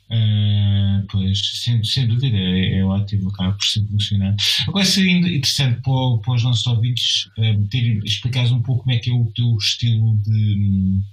[0.10, 4.36] Uh, pois, sem, sem dúvida, é, é ótimo, acaba por se funcionar.
[4.68, 9.10] Agora seria interessante para, para os nossos ouvintes uh, explicares um pouco como é que
[9.10, 11.04] é o teu estilo de um,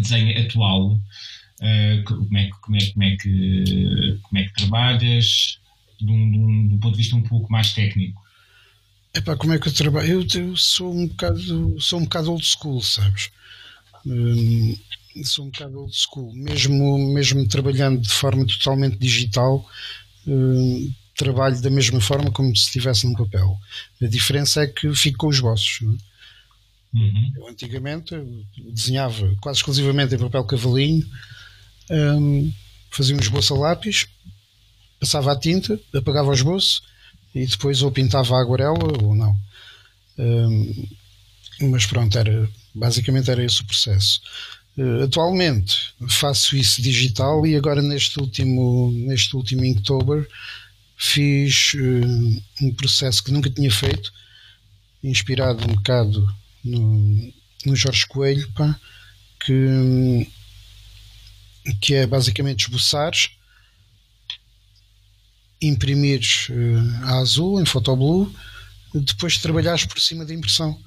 [0.00, 5.60] desenho atual, uh, como, é, como, é, como, é que, como é que trabalhas,
[6.00, 8.20] de um, de, um, de um, ponto de vista um pouco mais técnico.
[9.14, 10.08] Epá, como é que eu trabalho?
[10.08, 13.30] Eu, eu sou um bocado sou um bocado old school, sabes?
[14.04, 14.76] Um,
[15.22, 19.68] sou um bocado old school, mesmo, mesmo trabalhando de forma totalmente digital,
[20.26, 23.58] uh, trabalho da mesma forma como se estivesse num papel.
[24.02, 25.80] A diferença é que fico com os bosses.
[25.82, 25.84] É?
[26.94, 27.32] Uhum.
[27.36, 28.14] Eu antigamente
[28.72, 31.06] desenhava quase exclusivamente em papel cavalinho,
[31.90, 32.52] um,
[32.90, 34.06] fazia um esboço a lápis,
[34.98, 36.82] passava a tinta, apagava o esboço
[37.34, 39.36] e depois ou pintava a aguarela ou não.
[40.18, 40.88] Um,
[41.62, 44.20] mas pronto, era, basicamente era esse o processo.
[44.76, 50.28] Uh, atualmente faço isso digital e agora neste último, neste último Inktober
[50.96, 54.12] fiz uh, um processo que nunca tinha feito,
[55.02, 56.28] inspirado um bocado
[56.64, 57.32] no,
[57.66, 58.78] no Jorge Coelho, pá,
[59.44, 60.28] que,
[61.80, 63.30] que é basicamente esboçares,
[65.60, 68.34] imprimires uh, a azul em Photoblue,
[68.94, 70.80] depois trabalhares por cima da impressão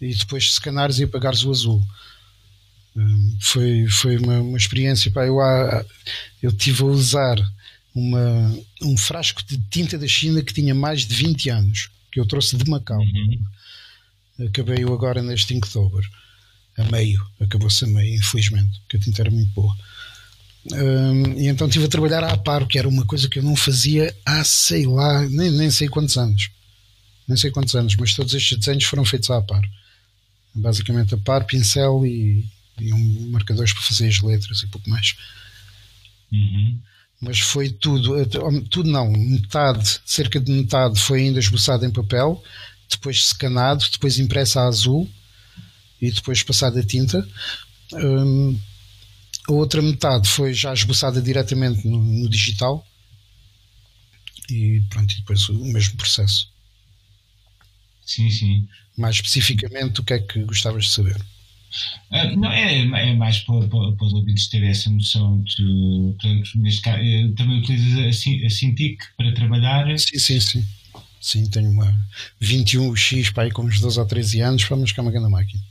[0.00, 1.86] e depois scannares e apagares o azul.
[2.96, 5.10] Um, foi, foi uma, uma experiência.
[5.10, 5.36] Pá, eu,
[6.42, 7.36] eu tive a usar
[7.94, 12.26] uma, um frasco de tinta da China que tinha mais de 20 anos, que eu
[12.26, 13.00] trouxe de Macau.
[13.00, 14.46] Uhum.
[14.46, 16.08] Acabei eu agora neste Inktober,
[16.78, 19.76] a meio, acabou-se a meio, infelizmente, porque a tinta era muito boa.
[20.72, 23.56] Um, e então estive a trabalhar à par, que era uma coisa que eu não
[23.56, 26.50] fazia há sei lá, nem, nem sei quantos anos.
[27.26, 29.62] Nem sei quantos anos, mas todos estes desenhos foram feitos à par.
[30.54, 32.44] Basicamente a par, pincel e,
[32.80, 35.16] e um marcadores para fazer as letras e pouco mais.
[36.32, 36.78] Uhum.
[37.20, 38.14] Mas foi tudo,
[38.70, 42.42] tudo não, metade, cerca de metade foi ainda esboçado em papel,
[42.88, 45.08] depois escanado, depois impresso a azul
[46.00, 47.26] e depois passado a tinta.
[47.92, 48.58] Um,
[49.48, 52.86] a outra metade foi já esboçada diretamente no, no, digital
[54.48, 56.48] e pronto, e depois o mesmo processo.
[58.04, 58.68] Sim, sim.
[58.96, 61.20] Mais especificamente, o que é que gostavas de saber?
[62.10, 66.50] Uh, não, é, é mais para, para, para os ouvintes terem essa noção de, portanto,
[66.56, 67.02] neste caso,
[67.36, 69.98] também utilizas a, a Cintiq para trabalhar?
[69.98, 70.64] Sim, sim, sim.
[71.20, 71.94] Sim, tenho uma
[72.40, 75.30] 21X para aí com uns 12 ou 13 anos, para mas que é uma grande
[75.30, 75.62] máquina.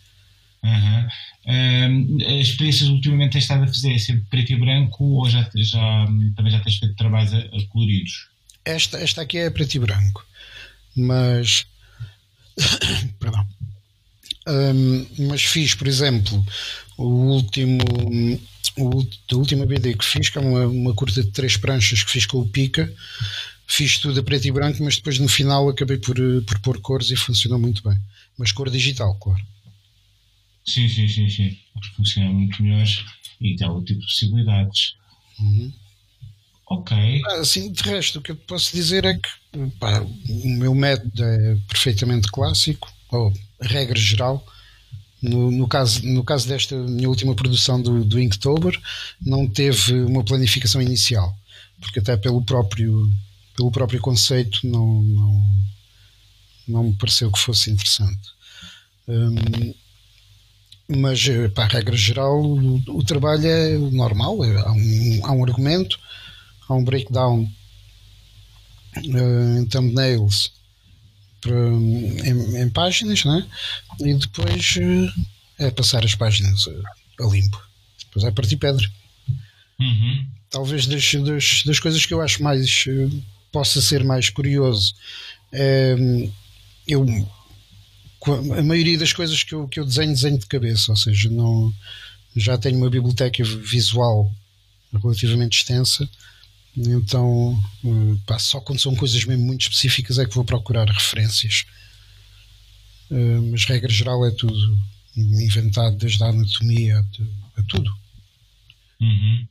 [0.63, 1.07] Uhum.
[1.45, 5.49] Uh, as experiências ultimamente tens estado a fazer é sempre preto e branco ou já,
[5.55, 8.27] já, também já tens feito trabalhos a, a coloridos?
[8.63, 10.25] Esta, esta aqui é preto e branco,
[10.95, 11.65] mas
[13.19, 13.47] perdão.
[14.49, 16.43] Um, mas fiz, por exemplo,
[16.97, 17.79] o último
[18.77, 22.11] o, a última BD que fiz, que é uma, uma curta de três pranchas que
[22.11, 22.91] fiz com o Pica,
[23.67, 27.11] fiz tudo a preto e branco, mas depois no final acabei por, por pôr cores
[27.11, 27.97] e funcionou muito bem.
[28.37, 29.43] Mas cor digital, claro.
[30.65, 31.57] Sim, sim, sim, sim.
[31.95, 32.87] Funciona muito melhor
[33.41, 34.95] e dá outro tipo de possibilidades.
[35.39, 35.73] Uhum.
[36.67, 37.21] Ok.
[37.39, 41.57] Assim, de resto, o que eu posso dizer é que pá, o meu método é
[41.67, 44.45] perfeitamente clássico, ou regra geral,
[45.21, 48.79] No, no, caso, no caso desta minha última produção do, do Inktober,
[49.21, 51.35] não teve uma planificação inicial,
[51.81, 53.11] porque até pelo próprio,
[53.55, 55.45] pelo próprio conceito não, não,
[56.67, 58.29] não me pareceu que fosse interessante.
[59.07, 59.73] Um,
[60.87, 65.43] mas, para a regra geral, o, o, trabalho é normal, é, há, um, há um
[65.43, 65.99] argumento,
[66.67, 67.43] há um breakdown
[68.97, 70.51] uh, em thumbnails
[71.47, 73.45] em, em, páginas, né?
[73.99, 75.21] e depois uh,
[75.57, 77.61] é passar as páginas a, a limpo.
[78.05, 78.85] Depois é partir pedra.
[79.79, 80.27] Uhum.
[80.49, 84.93] Talvez das, das, das, coisas que eu acho mais uh, possa ser mais curioso.
[85.51, 85.95] É,
[86.87, 87.05] eu
[88.57, 91.73] a maioria das coisas que eu, que eu desenho, desenho de cabeça, ou seja, não,
[92.35, 94.29] já tenho uma biblioteca visual
[94.91, 96.09] relativamente extensa,
[96.77, 101.65] então eh, pá, só quando são coisas mesmo muito específicas é que vou procurar referências.
[103.11, 104.55] Uh, mas regra geral é tudo
[105.15, 107.03] inventado, desde a anatomia
[107.57, 107.91] a, tudo.
[109.01, 109.47] Uhum.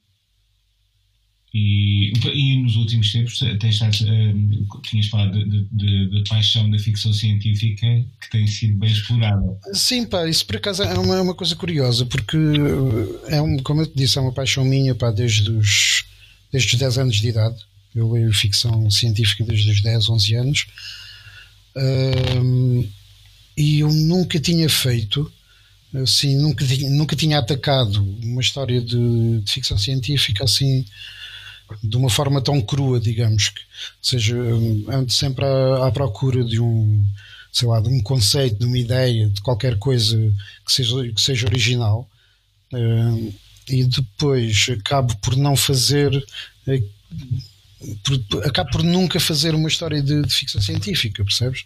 [1.52, 7.86] E, e nos últimos tempos tens estado, uh, tinhas falado de, paixão da ficção científica
[8.20, 9.58] que tem sido bem explorada.
[9.72, 12.36] Sim, pá, isso por acaso é uma, é uma coisa curiosa, porque
[13.28, 16.04] é um, como eu te disse, é uma paixão minha pá, desde, os,
[16.50, 17.56] desde os 10 anos de idade.
[17.94, 20.66] Eu leio ficção científica desde os 10, 11 anos.
[21.76, 22.88] Uh,
[23.56, 25.30] e eu nunca tinha feito
[26.02, 30.84] assim, nunca, nunca tinha atacado uma história de, de ficção científica assim
[31.82, 34.36] de uma forma tão crua, digamos que, ou seja,
[34.88, 37.04] ando sempre à, à, procura de um,
[37.52, 40.16] sei lá, de um conceito, de uma ideia, de qualquer coisa
[40.64, 42.08] que seja, que seja original,
[43.68, 46.14] e depois acabo por não fazer,
[46.66, 46.88] uh,
[48.02, 51.64] por, acabo por nunca fazer uma história de, de, ficção científica, percebes?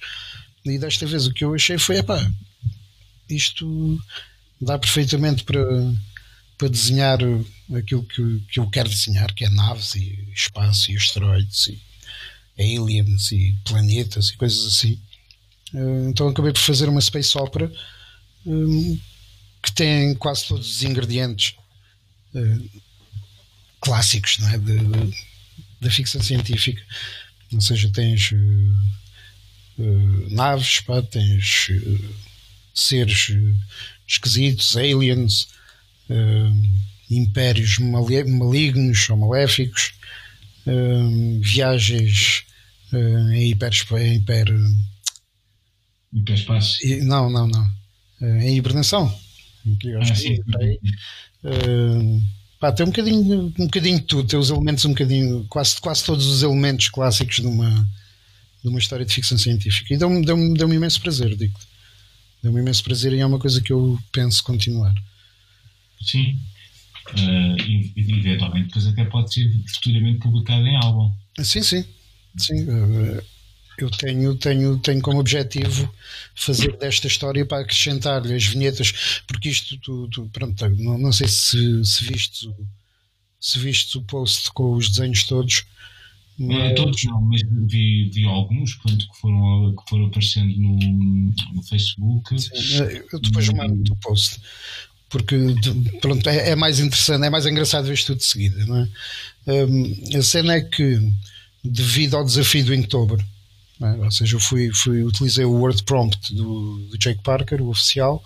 [0.64, 2.30] E desta vez o que eu achei foi, epá,
[3.28, 4.00] isto
[4.60, 5.62] dá perfeitamente para
[6.62, 7.18] para desenhar
[7.76, 11.82] aquilo que, que eu quero desenhar, que é naves e espaço e asteroides e
[12.56, 14.96] aliens e planetas e coisas assim.
[15.74, 17.72] Eh, então acabei por fazer uma space opera
[18.46, 18.96] eh,
[19.60, 21.61] que tem quase todos os ingredientes eh,
[23.80, 24.58] clássicos não é?
[25.80, 26.82] da ficção científica.
[27.52, 28.32] Ou seja, tens
[30.30, 31.68] naves, pá, tens
[32.74, 33.32] seres
[34.06, 35.48] esquisitos, aliens,
[37.10, 39.92] impérios malignos ou maléficos,
[41.40, 42.44] viagens
[42.92, 44.48] em hiper, em hiper
[46.12, 46.78] hiperespaço.
[47.02, 47.70] Não, não, não.
[48.40, 49.18] em hibernação.
[50.00, 50.38] Ah, sim.
[52.62, 56.04] Pá, tem um bocadinho, um bocadinho de tudo, tem os elementos um bocadinho, quase, quase
[56.04, 57.88] todos os elementos clássicos de uma,
[58.62, 59.92] de uma história de ficção científica.
[59.92, 61.58] E deu-me deu -me, deu -me imenso prazer, digo.
[62.40, 64.94] Deu-me imenso prazer e é uma coisa que eu penso continuar.
[66.00, 66.38] Sim.
[67.10, 71.12] Uh, e, eventualmente depois até pode ser futuramente publicado em álbum.
[71.42, 71.84] Sim, sim.
[72.36, 72.62] sim.
[72.62, 73.22] Uh,
[73.78, 75.92] eu tenho, tenho, tenho como objetivo
[76.34, 81.28] fazer desta história para acrescentar-lhe as vinhetas, porque isto, tu, tu, pronto, não, não sei
[81.28, 82.54] se, se vistes o,
[83.40, 85.64] se vistes o post com os desenhos todos.
[86.38, 86.72] Mas...
[86.72, 90.76] É, todos não, mas vi, vi alguns pronto, que, foram, que foram aparecendo no,
[91.54, 92.40] no Facebook.
[92.40, 94.40] Sim, eu depois mando o post
[95.12, 95.36] porque
[96.00, 98.64] pronto, é, é, mais interessante, é mais engraçado ver isto tudo de seguida.
[98.64, 98.88] Não é?
[99.46, 101.12] Um, a cena é que,
[101.62, 103.22] devido ao desafio do Inktober,
[103.82, 104.04] é?
[104.04, 108.22] ou seja, eu fui, fui, utilizei o word prompt do, do Jake Parker, o oficial,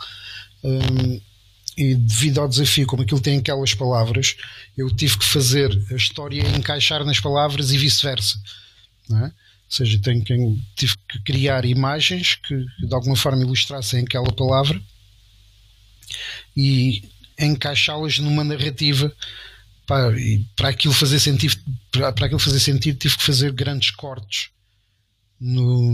[0.62, 1.20] um,
[1.76, 4.36] e devido ao desafio, como aquilo tem aquelas palavras,
[4.76, 8.40] eu tive que fazer a história encaixar nas palavras e vice-versa.
[9.10, 9.24] É?
[9.24, 9.32] Ou
[9.68, 10.34] seja, tenho que,
[10.74, 14.80] tive que criar imagens que de alguma forma ilustrassem aquela palavra
[16.56, 17.02] e
[17.38, 19.12] encaixá-las numa narrativa
[19.86, 20.14] para,
[20.54, 21.56] para aquilo fazer sentido
[21.90, 24.48] para, para aquilo fazer sentido tive que fazer grandes cortes
[25.40, 25.92] no,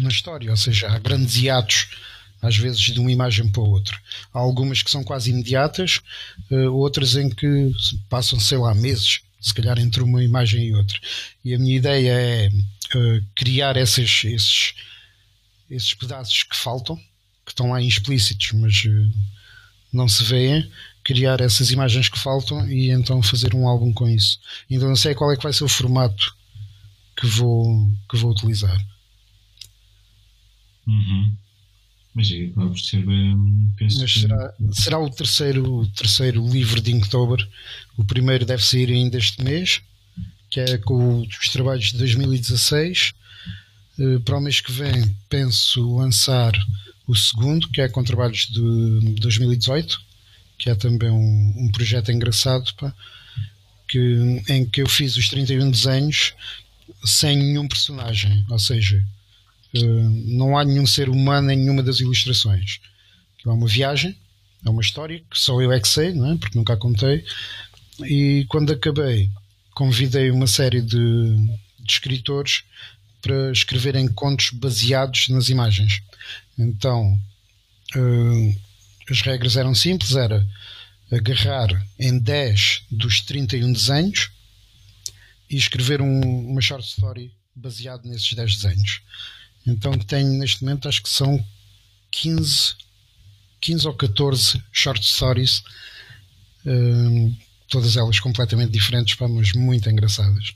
[0.00, 1.88] na história, ou seja, há grandes hiatos
[2.44, 3.98] às vezes de uma imagem para outra.
[4.32, 6.00] Há algumas que são quase imediatas,
[6.50, 7.72] uh, outras em que
[8.08, 10.98] passam, sei lá, meses, se calhar entre uma imagem e outra.
[11.42, 14.74] E a minha ideia é uh, criar esses, esses,
[15.70, 16.96] esses pedaços que faltam,
[17.46, 19.12] que estão lá explícitos, mas uh,
[19.90, 20.70] não se veem,
[21.02, 24.38] criar essas imagens que faltam e então fazer um álbum com isso.
[24.68, 26.36] Então não sei qual é que vai ser o formato
[27.24, 28.78] que vou, que vou utilizar.
[30.86, 31.34] Uhum.
[32.14, 33.72] Mas é, vamos ser bem.
[33.80, 37.48] Mas será, será o terceiro, o terceiro livro de Inktober.
[37.96, 39.80] O primeiro deve sair ainda este mês,
[40.50, 43.14] que é com os trabalhos de 2016.
[43.98, 46.52] Uh, para o mês que vem, penso lançar
[47.06, 49.98] o segundo, que é com trabalhos de 2018,
[50.58, 52.94] que é também um, um projeto engraçado, pá,
[53.88, 56.34] que, em que eu fiz os 31 desenhos
[57.04, 59.02] sem nenhum personagem, ou seja,
[59.76, 62.80] uh, não há nenhum ser humano em nenhuma das ilustrações.
[63.44, 64.16] É uma viagem,
[64.64, 66.36] é uma história que só eu é que sei, não é?
[66.36, 67.24] porque nunca a contei.
[68.00, 69.30] E quando acabei,
[69.74, 70.96] convidei uma série de,
[71.78, 72.64] de escritores
[73.20, 76.02] para escreverem contos baseados nas imagens.
[76.58, 77.18] Então,
[77.96, 78.56] uh,
[79.10, 80.46] as regras eram simples, era
[81.12, 81.68] agarrar
[81.98, 84.30] em 10 dos 31 desenhos
[85.48, 89.00] e escrever um, uma short story baseado nesses 10 desenhos.
[89.66, 91.44] Então tenho neste momento acho que são
[92.10, 92.74] 15,
[93.60, 95.62] 15 ou 14 short stories,
[96.66, 97.36] uh,
[97.68, 100.54] todas elas completamente diferentes, pá, mas muito engraçadas.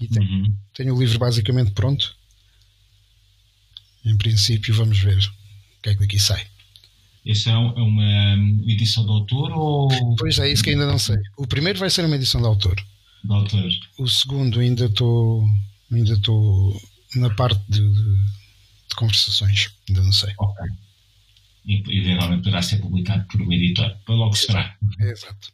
[0.00, 0.56] E tenho, uhum.
[0.74, 2.14] tenho o livro basicamente pronto.
[4.04, 6.44] Em princípio, vamos ver o que é que daqui sai.
[7.24, 8.34] Essa é, é uma
[8.66, 10.16] edição de autor ou.
[10.16, 11.16] Pois é, isso que ainda não sei.
[11.36, 12.84] O primeiro vai ser uma edição de autor.
[13.28, 13.70] Autor.
[13.98, 15.46] O segundo ainda estou
[15.92, 16.80] ainda estou
[17.16, 20.32] na parte de, de, de, conversações, ainda não sei.
[20.38, 20.66] Ok.
[21.64, 24.00] E eventualmente poderá ser publicado por uma editora.
[24.04, 24.76] Para logo será.
[24.98, 25.52] Exato.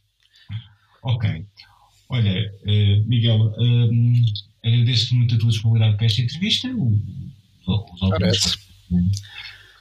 [1.03, 1.45] Ok.
[2.09, 4.25] Olha, uh, Miguel, um,
[4.65, 6.69] agradeço-te muito a tua disponibilidade para esta entrevista.
[6.69, 6.99] O,
[7.67, 8.59] os Parece.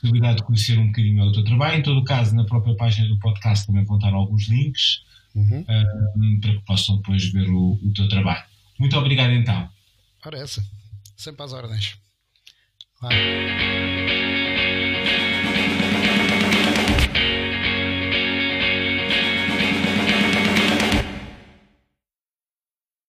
[0.01, 1.79] Possibilidade de conhecer um bocadinho o teu trabalho.
[1.79, 5.01] Em todo o caso, na própria página do podcast também vão estar alguns links
[5.37, 5.65] uhum.
[6.15, 8.43] um, para que possam depois ver o, o, teu trabalho.
[8.79, 9.69] Muito obrigado então.
[10.21, 10.61] Parece.
[11.15, 11.97] Sempre às ordens.
[13.01, 13.86] Vai.